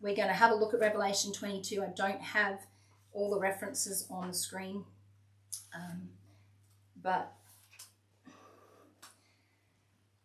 [0.00, 1.82] we're going to have a look at Revelation 22.
[1.82, 2.58] I don't have
[3.12, 4.84] all the references on the screen,
[5.74, 6.08] um,
[7.00, 7.32] but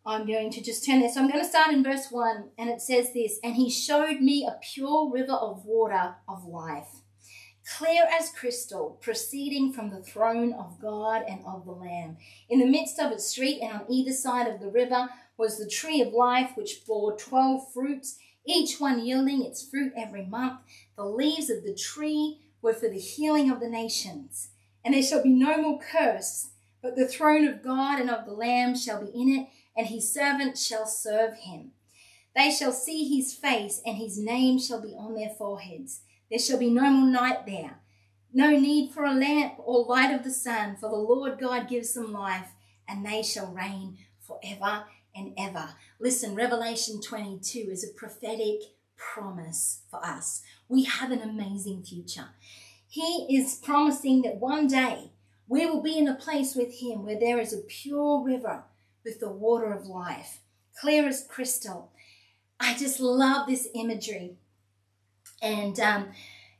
[0.04, 1.10] I'm going to just turn there.
[1.10, 4.20] So I'm going to start in verse 1, and it says this And he showed
[4.20, 7.01] me a pure river of water of life
[7.78, 12.16] clear as crystal, proceeding from the throne of God and of the Lamb.
[12.48, 15.68] In the midst of its street and on either side of the river was the
[15.68, 20.60] tree of life, which bore twelve fruits, each one yielding its fruit every month.
[20.96, 24.50] The leaves of the tree were for the healing of the nations.
[24.84, 26.50] And there shall be no more curse,
[26.82, 30.12] but the throne of God and of the Lamb shall be in it, and his
[30.12, 31.72] servants shall serve him.
[32.34, 36.00] They shall see his face, and his name shall be on their foreheads.
[36.32, 37.82] There shall be no more night there,
[38.32, 41.92] no need for a lamp or light of the sun, for the Lord God gives
[41.92, 42.52] them life,
[42.88, 45.74] and they shall reign forever and ever.
[46.00, 48.62] Listen, Revelation 22 is a prophetic
[48.96, 50.40] promise for us.
[50.70, 52.30] We have an amazing future.
[52.88, 55.10] He is promising that one day
[55.46, 58.64] we will be in a place with Him where there is a pure river
[59.04, 60.40] with the water of life,
[60.80, 61.92] clear as crystal.
[62.58, 64.38] I just love this imagery.
[65.42, 66.08] And um,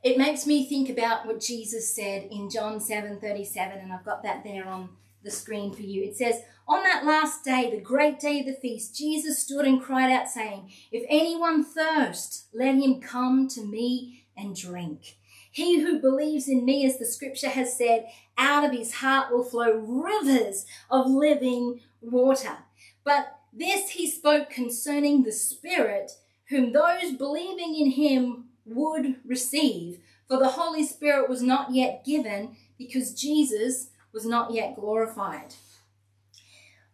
[0.03, 4.21] it makes me think about what Jesus said in John 7 37, and I've got
[4.23, 4.89] that there on
[5.23, 6.03] the screen for you.
[6.03, 9.81] It says, On that last day, the great day of the feast, Jesus stood and
[9.81, 15.15] cried out, saying, If anyone thirst, let him come to me and drink.
[15.49, 19.43] He who believes in me, as the scripture has said, out of his heart will
[19.43, 22.57] flow rivers of living water.
[23.03, 26.13] But this he spoke concerning the Spirit,
[26.49, 32.55] whom those believing in him would receive, for the Holy Spirit was not yet given
[32.77, 35.55] because Jesus was not yet glorified.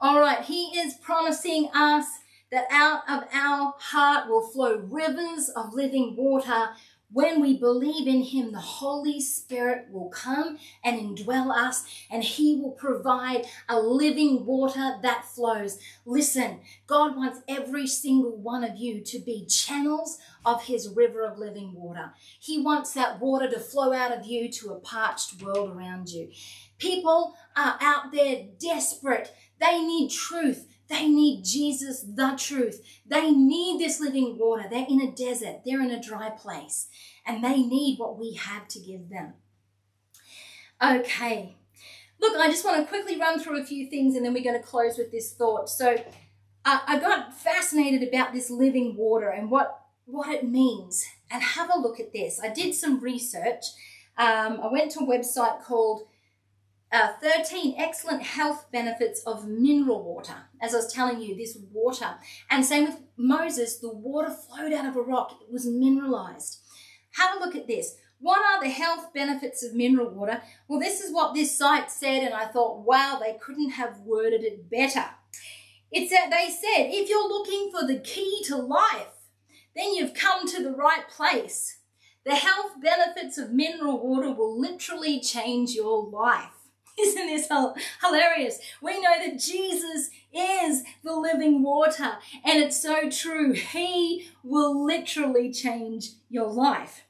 [0.01, 2.05] All right, he is promising us
[2.51, 6.69] that out of our heart will flow rivers of living water
[7.11, 12.55] when we believe in Him, the Holy Spirit will come and indwell us, and He
[12.55, 15.79] will provide a living water that flows.
[16.05, 21.39] Listen, God wants every single one of you to be channels of His river of
[21.39, 22.13] living water.
[22.39, 26.29] He wants that water to flow out of you to a parched world around you.
[26.77, 29.33] People are out there desperate.
[29.59, 30.67] They need truth.
[30.89, 32.81] They need Jesus, the truth.
[33.05, 34.67] They need this living water.
[34.69, 36.87] They're in a desert, they're in a dry place,
[37.25, 39.33] and they need what we have to give them.
[40.81, 41.57] Okay,
[42.19, 44.59] look, I just want to quickly run through a few things and then we're going
[44.59, 45.69] to close with this thought.
[45.69, 45.95] So
[46.65, 51.05] uh, I got fascinated about this living water and what, what it means.
[51.31, 52.39] And have a look at this.
[52.41, 53.63] I did some research.
[54.17, 56.07] Um, I went to a website called
[56.91, 60.35] uh, 13 excellent health benefits of mineral water.
[60.61, 62.15] As I was telling you, this water.
[62.49, 65.39] And same with Moses, the water flowed out of a rock.
[65.41, 66.59] It was mineralized.
[67.17, 67.95] Have a look at this.
[68.19, 70.41] What are the health benefits of mineral water?
[70.67, 74.43] Well, this is what this site said, and I thought, wow, they couldn't have worded
[74.43, 75.05] it better.
[75.91, 79.07] It's that they said, if you're looking for the key to life,
[79.75, 81.79] then you've come to the right place.
[82.25, 86.58] The health benefits of mineral water will literally change your life.
[86.99, 87.47] Isn't this
[88.01, 88.59] hilarious?
[88.81, 93.53] We know that Jesus is the living water, and it's so true.
[93.53, 97.03] He will literally change your life.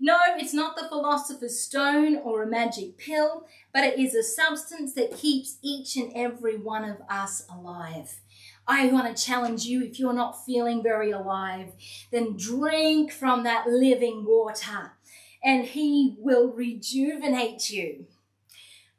[0.00, 4.94] No, it's not the philosopher's stone or a magic pill, but it is a substance
[4.94, 8.20] that keeps each and every one of us alive.
[8.66, 11.72] I want to challenge you if you're not feeling very alive,
[12.12, 14.92] then drink from that living water
[15.42, 18.06] and He will rejuvenate you.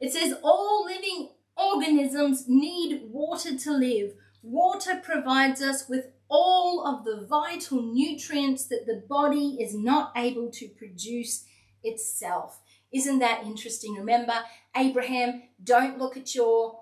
[0.00, 4.14] It says all living organisms need water to live.
[4.42, 10.50] Water provides us with all of the vital nutrients that the body is not able
[10.52, 11.44] to produce
[11.82, 12.60] itself.
[12.92, 13.94] Isn't that interesting?
[13.94, 14.44] Remember,
[14.76, 16.80] Abraham, don't look at your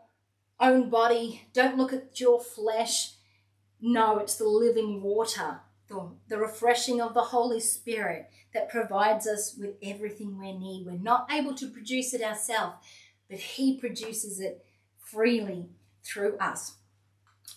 [0.60, 3.14] own body, don't look at your flesh.
[3.80, 9.54] No, it's the living water, the, the refreshing of the Holy Spirit that provides us
[9.58, 10.86] with everything we need.
[10.86, 12.76] We're not able to produce it ourselves,
[13.28, 14.64] but He produces it
[14.98, 15.70] freely
[16.04, 16.74] through us.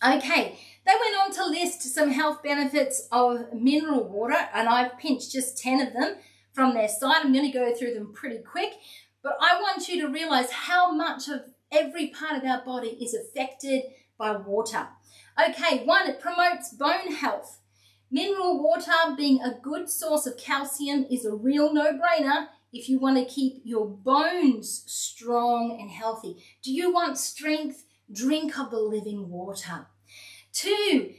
[0.03, 5.31] Okay, they went on to list some health benefits of mineral water, and I've pinched
[5.31, 6.15] just 10 of them
[6.53, 7.23] from their site.
[7.23, 8.73] I'm going to go through them pretty quick,
[9.21, 11.41] but I want you to realize how much of
[11.71, 13.83] every part of our body is affected
[14.17, 14.87] by water.
[15.49, 17.59] Okay, one, it promotes bone health.
[18.09, 23.17] Mineral water being a good source of calcium is a real no-brainer if you want
[23.17, 26.43] to keep your bones strong and healthy.
[26.61, 27.83] Do you want strength?
[28.11, 29.87] Drink of the living water.
[30.51, 31.13] Two,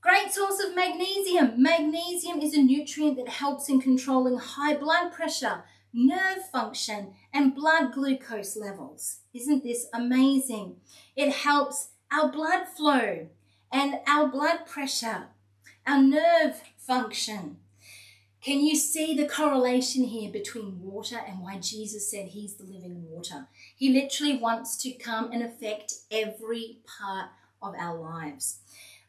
[0.00, 1.60] great source of magnesium.
[1.60, 7.92] Magnesium is a nutrient that helps in controlling high blood pressure, nerve function, and blood
[7.92, 9.18] glucose levels.
[9.34, 10.76] Isn't this amazing?
[11.16, 13.28] It helps our blood flow
[13.72, 15.28] and our blood pressure,
[15.86, 17.56] our nerve function.
[18.42, 23.04] Can you see the correlation here between water and why Jesus said he's the living
[23.08, 23.46] water?
[23.76, 27.30] He literally wants to come and affect every part
[27.62, 28.58] of our lives.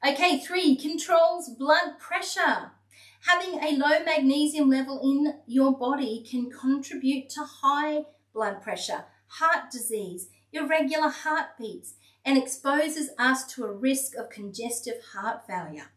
[0.07, 2.73] Okay, three, controls blood pressure.
[3.21, 8.05] Having a low magnesium level in your body can contribute to high
[8.35, 9.05] blood pressure,
[9.39, 15.87] heart disease, irregular heartbeats, and exposes us to a risk of congestive heart failure.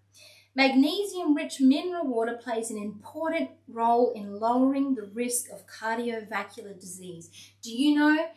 [0.56, 7.30] Magnesium rich mineral water plays an important role in lowering the risk of cardiovascular disease.
[7.62, 8.28] Do you know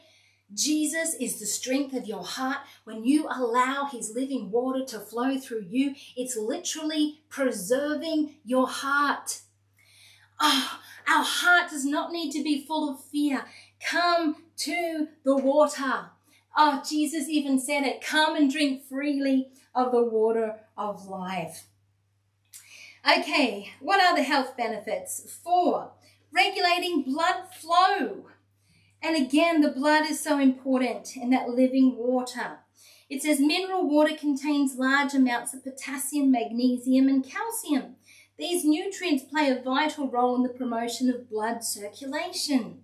[0.54, 2.58] Jesus is the strength of your heart.
[2.84, 9.42] When you allow His living water to flow through you, it's literally preserving your heart.
[10.42, 13.46] Oh, our heart does not need to be full of fear.
[13.80, 16.10] Come to the water.
[16.58, 21.69] Oh, Jesus even said it come and drink freely of the water of life.
[23.08, 25.40] Okay, what are the health benefits?
[25.44, 25.92] Four,
[26.34, 28.26] regulating blood flow.
[29.02, 32.60] And again, the blood is so important in that living water.
[33.10, 37.96] It says mineral water contains large amounts of potassium, magnesium, and calcium.
[38.38, 42.82] These nutrients play a vital role in the promotion of blood circulation.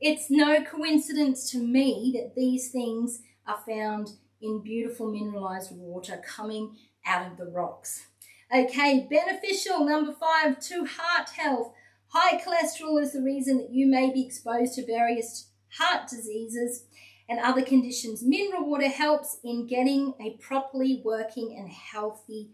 [0.00, 6.76] It's no coincidence to me that these things are found in beautiful mineralized water coming
[7.04, 8.06] out of the rocks.
[8.54, 11.74] Okay, beneficial, number five, to heart health.
[12.08, 16.86] High cholesterol is the reason that you may be exposed to various heart diseases
[17.28, 18.22] and other conditions.
[18.22, 22.52] Mineral water helps in getting a properly working and healthy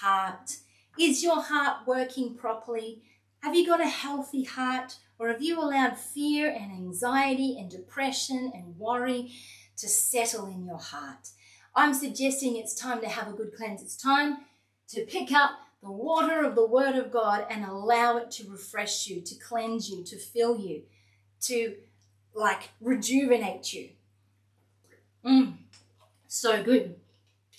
[0.00, 0.56] heart.
[0.98, 3.02] Is your heart working properly?
[3.40, 4.96] Have you got a healthy heart?
[5.18, 9.30] Or have you allowed fear and anxiety and depression and worry
[9.76, 11.28] to settle in your heart?
[11.76, 13.82] I'm suggesting it's time to have a good cleanse.
[13.82, 14.38] It's time
[14.88, 19.06] to pick up the water of the Word of God and allow it to refresh
[19.06, 20.82] you, to cleanse you, to fill you,
[21.42, 21.74] to
[22.34, 23.90] like rejuvenate you.
[25.24, 25.54] Mm,
[26.26, 26.96] so good.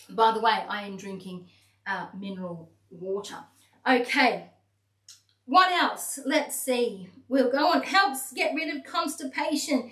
[0.09, 1.47] By the way, I am drinking
[1.87, 3.37] uh, mineral water.
[3.87, 4.49] Okay,
[5.45, 6.19] what else?
[6.25, 7.09] Let's see.
[7.27, 7.83] We'll go on.
[7.83, 9.91] Helps get rid of constipation.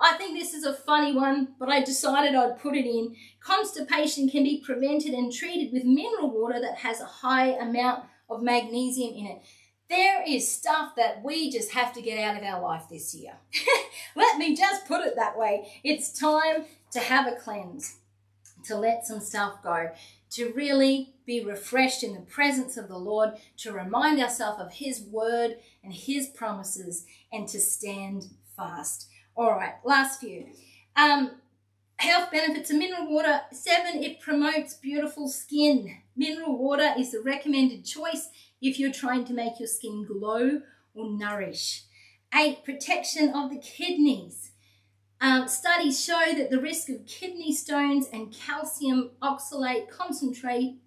[0.00, 3.14] I think this is a funny one, but I decided I'd put it in.
[3.40, 8.42] Constipation can be prevented and treated with mineral water that has a high amount of
[8.42, 9.42] magnesium in it.
[9.90, 13.34] There is stuff that we just have to get out of our life this year.
[14.16, 15.70] let me just put it that way.
[15.84, 17.96] It's time to have a cleanse,
[18.64, 19.90] to let some stuff go,
[20.30, 25.02] to really be refreshed in the presence of the Lord, to remind ourselves of His
[25.02, 29.09] word and His promises, and to stand fast.
[29.40, 30.48] All right, last few.
[30.96, 31.30] Um,
[31.96, 33.40] health benefits of mineral water.
[33.52, 35.96] Seven, it promotes beautiful skin.
[36.14, 38.28] Mineral water is the recommended choice
[38.60, 40.60] if you're trying to make your skin glow
[40.92, 41.84] or nourish.
[42.34, 44.50] Eight, protection of the kidneys.
[45.22, 50.80] Um, studies show that the risk of kidney stones and calcium oxalate concentrate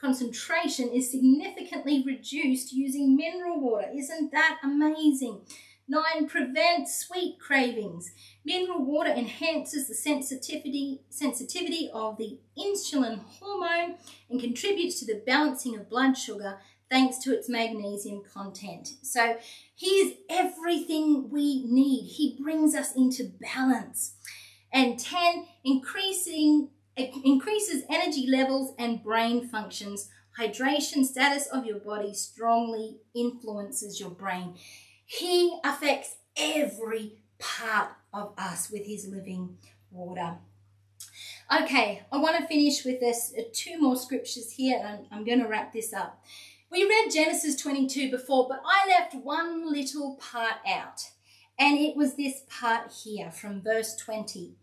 [0.00, 3.88] concentration is significantly reduced using mineral water.
[3.94, 5.42] Isn't that amazing?
[5.86, 8.12] Nine, prevent sweet cravings.
[8.44, 13.96] Mineral water enhances the sensitivity, sensitivity of the insulin hormone
[14.30, 16.58] and contributes to the balancing of blood sugar
[16.90, 18.94] thanks to its magnesium content.
[19.02, 19.36] So
[19.76, 22.06] here's everything we need.
[22.06, 24.14] He brings us into balance.
[24.72, 30.08] And 10, increasing increases energy levels and brain functions.
[30.38, 34.56] Hydration status of your body strongly influences your brain.
[35.06, 39.58] He affects every part of us with his living
[39.90, 40.38] water.
[41.52, 45.40] Okay, I want to finish with this uh, two more scriptures here, and I'm going
[45.40, 46.24] to wrap this up.
[46.70, 51.02] We read Genesis 22 before, but I left one little part out,
[51.58, 54.54] and it was this part here from verse 20.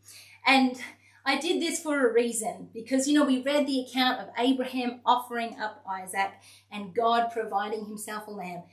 [0.45, 0.81] And
[1.23, 5.01] I did this for a reason because, you know, we read the account of Abraham
[5.05, 6.31] offering up Isaac
[6.71, 8.63] and God providing himself a lamb.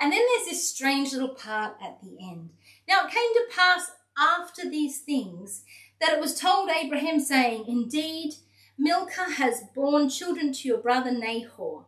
[0.00, 2.50] And then there's this strange little part at the end.
[2.88, 5.64] Now, it came to pass after these things
[6.00, 8.34] that it was told Abraham, saying, Indeed,
[8.78, 11.86] Milcah has borne children to your brother Nahor.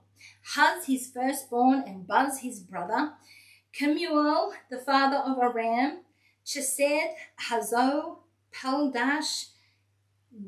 [0.54, 3.12] Huz his firstborn, and Buz his brother,
[3.72, 6.00] Kemuel the father of Aram,
[6.44, 7.14] Chesed,
[7.48, 8.18] Hazo,
[8.52, 9.50] Paldash,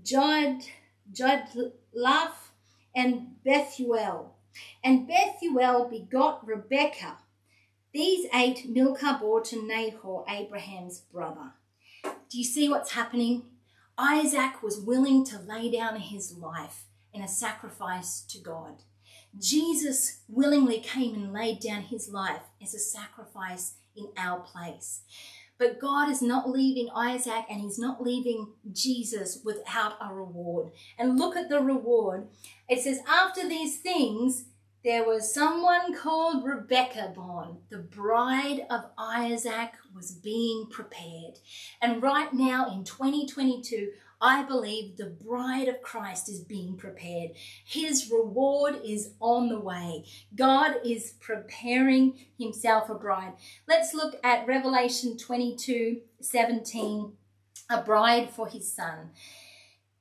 [0.02, 0.64] Jod,
[1.12, 2.50] Jodlaph,
[2.94, 4.34] and Bethuel.
[4.82, 7.18] And Bethuel begot Rebekah.
[7.92, 11.52] These eight Milcah bore to Nahor, Abraham's brother.
[12.02, 13.42] Do you see what's happening?
[13.98, 18.82] Isaac was willing to lay down his life in a sacrifice to God.
[19.38, 25.02] Jesus willingly came and laid down his life as a sacrifice in our place.
[25.58, 30.72] But God is not leaving Isaac and he's not leaving Jesus without a reward.
[30.98, 32.28] And look at the reward.
[32.70, 34.46] It says, After these things,
[34.84, 37.58] there was someone called Rebecca born.
[37.68, 41.38] The bride of Isaac was being prepared.
[41.80, 47.32] And right now in 2022, I believe the bride of Christ is being prepared.
[47.64, 50.04] His reward is on the way.
[50.34, 53.34] God is preparing himself a bride.
[53.68, 57.12] Let's look at Revelation 22 17,
[57.70, 59.10] a bride for his son.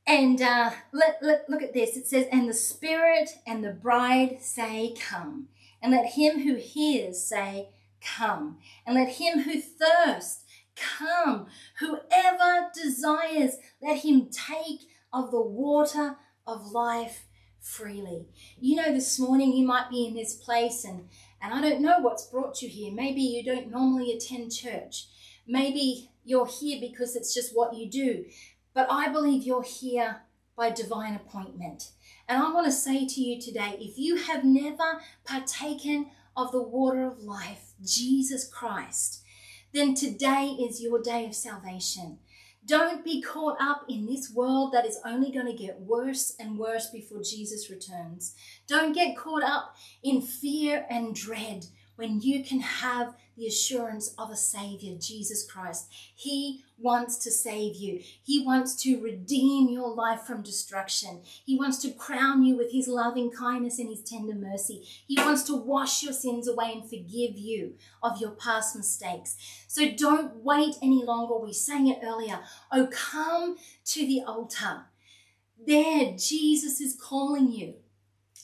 [0.08, 1.96] And uh, let, let, look at this.
[1.96, 5.48] It says, And the Spirit and the bride say, Come.
[5.82, 7.70] And let him who hears say,
[8.02, 8.58] Come.
[8.86, 10.44] And let him who thirsts
[10.76, 11.48] Come,
[11.80, 14.82] whoever desires, let him take
[15.14, 17.26] of the water of life
[17.60, 18.28] freely.
[18.60, 21.08] You know, this morning you might be in this place and,
[21.42, 22.92] and I don't know what's brought you here.
[22.92, 25.08] Maybe you don't normally attend church.
[25.48, 28.26] Maybe you're here because it's just what you do.
[28.74, 30.22] But I believe you're here
[30.56, 31.92] by divine appointment.
[32.28, 36.62] And I want to say to you today if you have never partaken of the
[36.62, 39.24] water of life, Jesus Christ,
[39.74, 42.20] then today is your day of salvation.
[42.66, 46.60] Don't be caught up in this world that is only going to get worse and
[46.60, 48.36] worse before Jesus returns.
[48.68, 51.66] Don't get caught up in fear and dread
[51.96, 55.92] when you can have the assurance of a Savior, Jesus Christ.
[56.14, 58.00] He wants to save you.
[58.22, 61.22] He wants to redeem your life from destruction.
[61.44, 64.88] He wants to crown you with His loving kindness and His tender mercy.
[65.08, 67.74] He wants to wash your sins away and forgive you
[68.04, 69.36] of your past mistakes.
[69.68, 71.40] So don't wait any longer.
[71.40, 72.42] We sang it earlier.
[72.72, 74.86] Oh, come to the altar.
[75.66, 77.74] There, Jesus is calling you.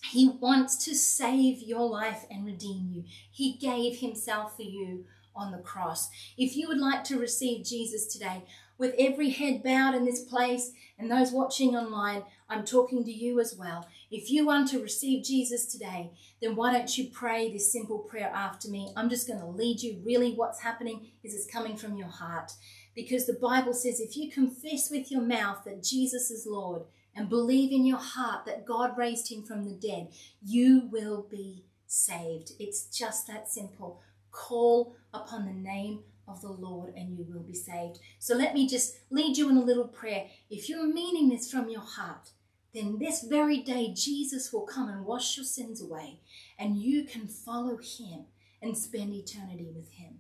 [0.04, 3.04] He wants to save your life and redeem you.
[3.32, 6.10] He gave himself for you on the cross.
[6.38, 8.44] If you would like to receive Jesus today,
[8.78, 13.40] with every head bowed in this place and those watching online, I'm talking to you
[13.40, 13.88] as well.
[14.12, 18.32] If you want to receive Jesus today, then why don't you pray this simple prayer
[18.34, 18.94] after me?
[18.96, 20.02] I'm just going to lead you.
[20.06, 22.54] Really, what's happening is it's coming from your heart
[22.96, 26.84] Because the Bible says if you confess with your mouth that Jesus is Lord
[27.18, 30.10] and believe in your heart that God raised him from the dead,
[30.46, 32.52] you will be saved.
[32.60, 34.02] It's just that simple.
[34.32, 37.98] Call upon the name of the Lord and you will be saved.
[38.20, 40.26] So let me just lead you in a little prayer.
[40.52, 42.30] If you're meaning this from your heart,
[42.76, 46.20] then this very day Jesus will come and wash your sins away
[46.60, 48.26] and you can follow him
[48.62, 50.20] and spend eternity with him.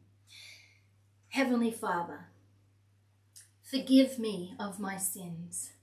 [1.29, 2.29] Heavenly Father,
[3.61, 5.73] forgive me of my sins.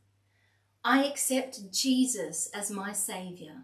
[0.87, 3.63] I accept Jesus as my Savior.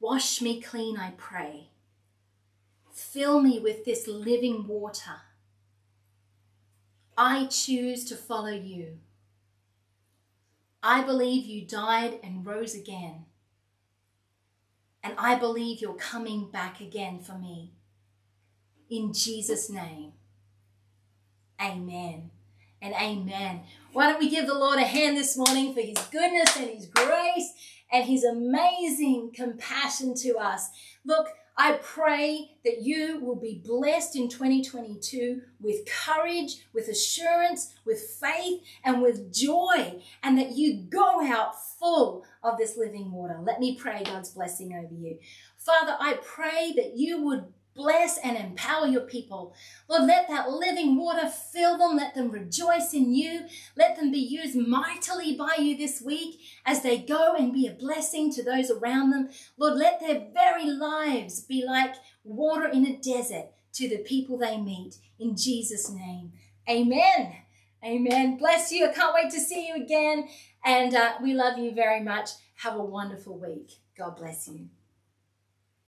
[0.00, 1.68] Wash me clean, I pray.
[2.92, 5.20] Fill me with this living water.
[7.16, 8.98] I choose to follow you.
[10.82, 13.26] I believe you died and rose again.
[15.04, 17.74] And I believe you're coming back again for me.
[18.90, 20.14] In Jesus' name,
[21.60, 22.30] amen
[22.80, 23.62] and amen.
[23.92, 26.86] Why don't we give the Lord a hand this morning for his goodness and his
[26.86, 27.52] grace
[27.90, 30.68] and his amazing compassion to us?
[31.04, 31.28] Look,
[31.60, 38.62] I pray that you will be blessed in 2022 with courage, with assurance, with faith,
[38.84, 43.40] and with joy, and that you go out full of this living water.
[43.42, 45.18] Let me pray God's blessing over you.
[45.56, 47.46] Father, I pray that you would
[47.78, 49.54] bless and empower your people.
[49.88, 51.96] Lord, let that living water fill them.
[51.96, 53.44] Let them rejoice in you.
[53.76, 57.72] Let them be used mightily by you this week as they go and be a
[57.72, 59.30] blessing to those around them.
[59.56, 64.58] Lord, let their very lives be like water in a desert to the people they
[64.58, 64.96] meet.
[65.20, 66.32] In Jesus' name,
[66.68, 67.36] amen.
[67.84, 68.36] Amen.
[68.36, 68.88] Bless you.
[68.88, 70.28] I can't wait to see you again.
[70.64, 72.30] And uh, we love you very much.
[72.56, 73.74] Have a wonderful week.
[73.96, 74.68] God bless you.